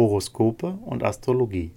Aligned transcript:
Horoskope 0.00 0.78
und 0.86 1.04
Astrologie. 1.04 1.72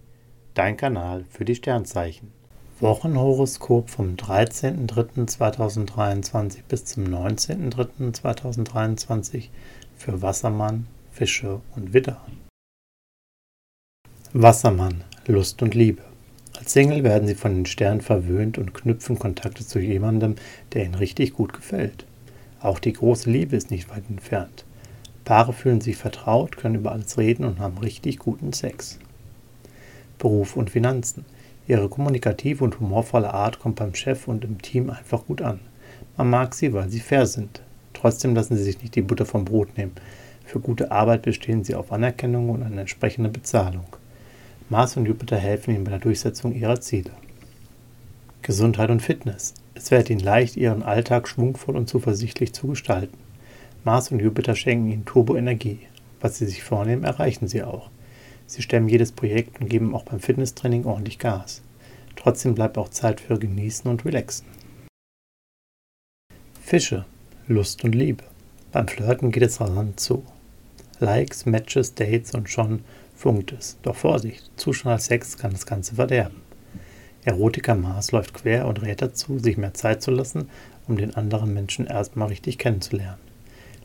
Dein 0.54 0.78
Kanal 0.78 1.26
für 1.30 1.44
die 1.44 1.56
Sternzeichen. 1.56 2.32
Wochenhoroskop 2.80 3.90
vom 3.90 4.16
13.03.2023 4.16 6.60
bis 6.70 6.86
zum 6.86 7.04
19.03.2023 7.04 9.50
für 9.98 10.22
Wassermann, 10.22 10.88
Fische 11.12 11.60
und 11.76 11.94
Widder. 11.94 12.22
Wassermann, 14.32 15.04
Lust 15.28 15.62
und 15.62 15.76
Liebe. 15.76 16.04
Als 16.58 16.72
Single 16.72 17.04
werden 17.04 17.28
sie 17.28 17.36
von 17.36 17.54
den 17.54 17.66
Sternen 17.66 18.00
verwöhnt 18.00 18.58
und 18.58 18.74
knüpfen 18.74 19.20
Kontakte 19.20 19.68
zu 19.68 19.80
jemandem, 19.80 20.38
der 20.72 20.86
ihnen 20.86 20.96
richtig 20.96 21.34
gut 21.34 21.52
gefällt. 21.52 22.06
Auch 22.62 22.80
die 22.80 22.94
große 22.94 23.30
Liebe 23.30 23.58
ist 23.58 23.70
nicht 23.70 23.90
weit 23.90 24.10
entfernt. 24.10 24.64
Paare 25.26 25.54
fühlen 25.54 25.82
sich 25.82 25.96
vertraut, 25.96 26.58
können 26.58 26.76
über 26.76 26.92
alles 26.92 27.18
reden 27.18 27.46
und 27.46 27.60
haben 27.60 27.78
richtig 27.78 28.20
guten 28.20 28.52
Sex. 28.54 29.00
Beruf 30.20 30.56
und 30.56 30.70
Finanzen. 30.70 31.26
Ihre 31.68 31.88
kommunikative 31.88 32.64
und 32.64 32.80
humorvolle 32.80 33.34
Art 33.34 33.60
kommt 33.60 33.78
beim 33.78 33.96
Chef 33.96 34.28
und 34.28 34.44
im 34.44 34.62
Team 34.62 34.90
einfach 34.90 35.26
gut 35.26 35.42
an. 35.42 35.60
Man 36.18 36.30
mag 36.30 36.54
sie, 36.54 36.74
weil 36.74 36.90
sie 36.90 37.00
fair 37.00 37.26
sind. 37.26 37.62
Trotzdem 37.94 38.36
lassen 38.36 38.58
sie 38.58 38.64
sich 38.64 38.82
nicht 38.82 38.96
die 38.96 39.02
Butter 39.02 39.26
vom 39.26 39.46
Brot 39.46 39.78
nehmen. 39.78 39.94
Für 40.46 40.60
gute 40.60 40.92
Arbeit 40.92 41.22
bestehen 41.22 41.64
sie 41.64 41.76
auf 41.76 41.92
Anerkennung 41.94 42.50
und 42.50 42.64
eine 42.64 42.82
entsprechende 42.82 43.30
Bezahlung. 43.30 43.86
Mars 44.70 44.98
und 44.98 45.06
Jupiter 45.06 45.38
helfen 45.38 45.74
ihnen 45.74 45.86
bei 45.86 45.92
der 45.92 46.00
Durchsetzung 46.00 46.54
ihrer 46.54 46.82
Ziele. 46.82 47.12
Gesundheit 48.42 48.90
und 48.90 49.02
Fitness. 49.02 49.54
Es 49.74 49.90
fällt 49.90 50.10
ihnen 50.10 50.20
leicht, 50.20 50.58
ihren 50.58 50.84
Alltag 50.84 51.30
schwungvoll 51.30 51.78
und 51.78 51.88
zuversichtlich 51.88 52.54
zu 52.54 52.68
gestalten. 52.68 53.18
Mars 53.84 54.12
und 54.12 54.20
Jupiter 54.20 54.56
schenken 54.56 54.90
ihnen 54.90 55.06
Turboenergie. 55.06 55.80
Was 56.22 56.38
sie 56.38 56.46
sich 56.46 56.64
vornehmen, 56.64 57.04
erreichen 57.04 57.48
sie 57.48 57.64
auch. 57.64 57.90
Sie 58.48 58.62
stemmen 58.62 58.88
jedes 58.88 59.12
Projekt 59.12 59.60
und 59.60 59.70
geben 59.70 59.94
auch 59.94 60.04
beim 60.04 60.20
Fitnesstraining 60.20 60.86
ordentlich 60.86 61.20
Gas. 61.20 61.62
Trotzdem 62.16 62.56
bleibt 62.56 62.78
auch 62.78 62.90
Zeit 62.90 63.20
für 63.20 63.38
Genießen 63.38 63.90
und 63.90 64.06
Relaxen. 64.06 64.46
Fische, 66.62 67.06
Lust 67.48 67.84
und 67.84 67.94
Liebe. 67.94 68.24
Beim 68.72 68.88
Flirten 68.88 69.32
geht 69.32 69.44
es 69.44 69.60
rasant 69.60 70.00
zu. 70.00 70.24
Likes, 71.00 71.46
Matches, 71.46 71.94
Dates 71.94 72.34
und 72.34 72.50
schon 72.50 72.84
funkt 73.16 73.52
es. 73.52 73.78
Doch 73.82 73.96
Vorsicht, 73.96 74.50
zu 74.56 74.72
schnell 74.72 75.00
Sex 75.00 75.38
kann 75.38 75.52
das 75.52 75.66
Ganze 75.66 75.96
verderben. 75.96 76.42
Erotiker 77.26 77.76
Mars 77.76 78.12
läuft 78.12 78.34
quer 78.34 78.68
und 78.68 78.82
rät 78.82 79.02
dazu, 79.02 79.40
sich 79.40 79.58
mehr 79.58 79.74
Zeit 79.74 80.02
zu 80.02 80.12
lassen, 80.12 80.50
um 80.88 80.98
den 80.98 81.16
anderen 81.16 81.54
Menschen 81.54 81.86
erstmal 81.86 82.30
richtig 82.30 82.58
kennenzulernen. 82.58 83.33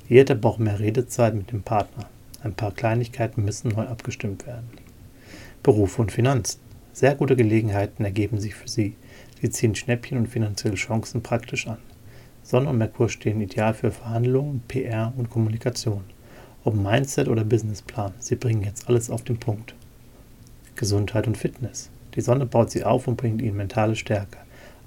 Jeder 0.08 0.34
braucht 0.34 0.58
mehr 0.58 0.80
Redezeit 0.80 1.34
mit 1.34 1.52
dem 1.52 1.62
Partner. 1.62 2.08
Ein 2.42 2.54
paar 2.54 2.72
Kleinigkeiten 2.72 3.44
müssen 3.44 3.68
neu 3.68 3.82
abgestimmt 3.82 4.46
werden. 4.46 4.70
Beruf 5.62 5.98
und 5.98 6.12
Finanzen. 6.12 6.60
Sehr 6.94 7.14
gute 7.14 7.36
Gelegenheiten 7.36 8.04
ergeben 8.04 8.40
sich 8.40 8.54
für 8.54 8.68
Sie. 8.68 8.96
Sie 9.40 9.50
ziehen 9.50 9.74
Schnäppchen 9.74 10.16
und 10.18 10.28
finanzielle 10.28 10.76
Chancen 10.76 11.22
praktisch 11.22 11.66
an. 11.66 11.78
Sonne 12.42 12.70
und 12.70 12.78
Merkur 12.78 13.10
stehen 13.10 13.42
ideal 13.42 13.74
für 13.74 13.90
Verhandlungen, 13.90 14.62
PR 14.66 15.12
und 15.16 15.28
Kommunikation. 15.28 16.04
Ob 16.64 16.74
Mindset 16.74 17.28
oder 17.28 17.44
Businessplan, 17.44 18.14
Sie 18.18 18.36
bringen 18.36 18.62
jetzt 18.62 18.88
alles 18.88 19.10
auf 19.10 19.22
den 19.22 19.38
Punkt. 19.38 19.74
Gesundheit 20.74 21.26
und 21.26 21.36
Fitness. 21.36 21.90
Die 22.14 22.22
Sonne 22.22 22.46
baut 22.46 22.70
Sie 22.70 22.84
auf 22.84 23.06
und 23.08 23.16
bringt 23.16 23.42
Ihnen 23.42 23.58
mentale 23.58 23.94
Stärke. 23.94 24.38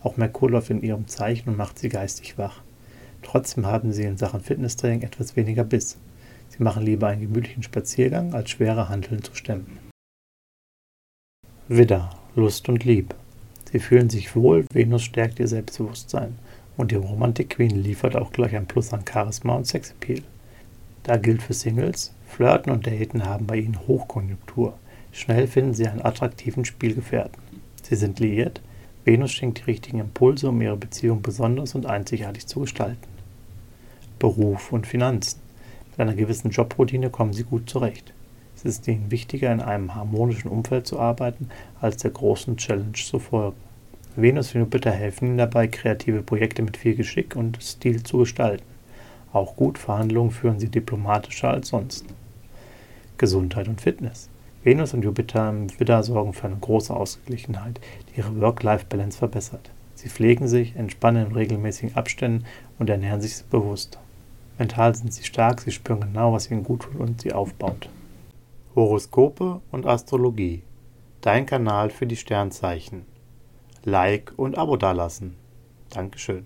Auch 0.01 0.17
Merkur 0.17 0.49
läuft 0.49 0.71
in 0.71 0.81
Ihrem 0.81 1.07
Zeichen 1.07 1.49
und 1.49 1.57
macht 1.57 1.77
Sie 1.77 1.89
geistig 1.89 2.37
wach. 2.39 2.61
Trotzdem 3.21 3.65
haben 3.65 3.93
sie 3.93 4.03
in 4.03 4.17
Sachen 4.17 4.41
Fitnesstraining 4.41 5.01
etwas 5.01 5.35
weniger 5.35 5.63
Biss. 5.63 5.97
Sie 6.49 6.63
machen 6.63 6.83
lieber 6.83 7.07
einen 7.07 7.21
gemütlichen 7.21 7.63
Spaziergang, 7.63 8.33
als 8.33 8.49
schwere 8.49 8.89
Handeln 8.89 9.23
zu 9.23 9.35
stemmen. 9.35 9.79
Widder, 11.67 12.09
Lust 12.35 12.67
und 12.67 12.83
Liebe. 12.83 13.15
Sie 13.71 13.79
fühlen 13.79 14.09
sich 14.09 14.35
wohl, 14.35 14.65
Venus 14.73 15.03
stärkt 15.03 15.39
ihr 15.39 15.47
Selbstbewusstsein 15.47 16.37
und 16.75 16.91
die 16.91 16.95
Romantik 16.95 17.51
Queen 17.51 17.81
liefert 17.81 18.15
auch 18.15 18.31
gleich 18.31 18.55
ein 18.55 18.65
Plus 18.65 18.91
an 18.91 19.05
Charisma 19.09 19.55
und 19.55 19.67
Sexappeal. 19.67 20.23
Da 21.03 21.17
gilt 21.17 21.41
für 21.41 21.53
Singles, 21.53 22.13
Flirten 22.27 22.71
und 22.71 22.85
Daten 22.85 23.25
haben 23.25 23.47
bei 23.47 23.57
ihnen 23.57 23.87
Hochkonjunktur. 23.87 24.77
Schnell 25.11 25.47
finden 25.47 25.73
sie 25.73 25.87
einen 25.87 26.01
attraktiven 26.01 26.65
Spielgefährten. 26.65 27.41
Sie 27.81 27.95
sind 27.95 28.19
liiert, 28.19 28.61
Venus 29.03 29.31
schenkt 29.31 29.59
die 29.59 29.63
richtigen 29.63 29.99
Impulse, 29.99 30.49
um 30.49 30.61
ihre 30.61 30.77
Beziehung 30.77 31.21
besonders 31.21 31.73
und 31.73 31.87
einzigartig 31.87 32.45
zu 32.45 32.61
gestalten. 32.61 33.07
Beruf 34.19 34.71
und 34.71 34.85
Finanzen. 34.85 35.39
Mit 35.89 35.99
einer 35.99 36.13
gewissen 36.13 36.51
Jobroutine 36.51 37.09
kommen 37.09 37.33
sie 37.33 37.43
gut 37.43 37.69
zurecht. 37.69 38.13
Es 38.55 38.63
ist 38.63 38.87
ihnen 38.87 39.09
wichtiger, 39.09 39.51
in 39.51 39.59
einem 39.59 39.95
harmonischen 39.95 40.51
Umfeld 40.51 40.85
zu 40.85 40.99
arbeiten, 40.99 41.49
als 41.79 41.97
der 41.97 42.11
großen 42.11 42.57
Challenge 42.57 42.93
zu 42.93 43.17
folgen. 43.17 43.57
Venus 44.15 44.53
und 44.53 44.61
Jupiter 44.61 44.91
helfen 44.91 45.29
ihnen 45.29 45.37
dabei, 45.37 45.67
kreative 45.67 46.21
Projekte 46.21 46.61
mit 46.61 46.77
viel 46.77 46.95
Geschick 46.95 47.35
und 47.35 47.61
Stil 47.63 48.03
zu 48.03 48.19
gestalten. 48.19 48.65
Auch 49.33 49.55
gut 49.55 49.77
Verhandlungen 49.77 50.31
führen 50.31 50.59
sie 50.59 50.69
diplomatischer 50.69 51.49
als 51.49 51.69
sonst. 51.69 52.05
Gesundheit 53.17 53.67
und 53.67 53.81
Fitness. 53.81 54.30
Venus 54.63 54.93
und 54.93 55.03
Jupiter 55.03 55.49
im 55.49 55.79
Widder 55.79 56.03
sorgen 56.03 56.33
für 56.33 56.45
eine 56.45 56.57
große 56.57 56.93
Ausgeglichenheit, 56.93 57.79
die 58.09 58.19
ihre 58.19 58.39
Work-Life-Balance 58.39 59.17
verbessert. 59.17 59.71
Sie 59.95 60.09
pflegen 60.09 60.47
sich, 60.47 60.75
entspannen 60.75 61.27
in 61.27 61.33
regelmäßigen 61.33 61.95
Abständen 61.95 62.45
und 62.77 62.89
ernähren 62.89 63.21
sich 63.21 63.43
bewusst. 63.45 63.97
Mental 64.59 64.93
sind 64.93 65.13
sie 65.13 65.23
stark, 65.23 65.61
sie 65.61 65.71
spüren 65.71 66.01
genau, 66.01 66.33
was 66.33 66.51
ihnen 66.51 66.63
gut 66.63 66.83
tut 66.83 66.99
und 66.99 67.21
sie 67.21 67.33
aufbaut. 67.33 67.89
Horoskope 68.75 69.61
und 69.71 69.87
Astrologie. 69.87 70.61
Dein 71.21 71.45
Kanal 71.47 71.89
für 71.89 72.05
die 72.05 72.15
Sternzeichen. 72.15 73.05
Like 73.83 74.33
und 74.37 74.57
Abo 74.57 74.77
dalassen. 74.77 75.35
Dankeschön. 75.89 76.45